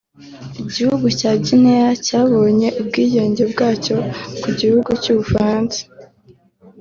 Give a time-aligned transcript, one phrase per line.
[0.61, 3.97] Igihugu cya Guinea cyabonye ubwigenge bwacyo
[4.41, 5.79] ku gihugu cy’ubufaransa